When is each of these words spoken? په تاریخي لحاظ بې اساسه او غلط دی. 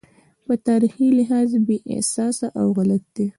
په 0.45 0.53
تاریخي 0.67 1.07
لحاظ 1.19 1.49
بې 1.67 1.77
اساسه 2.01 2.47
او 2.59 2.67
غلط 2.77 3.03
دی. 3.15 3.27